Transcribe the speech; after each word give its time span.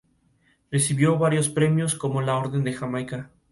Recibió 0.71 1.19
varios 1.19 1.47
premios 1.49 1.93
como 1.93 2.23
la 2.23 2.35
Orden 2.35 2.63
de 2.63 2.73
Jamaica. 2.73 3.29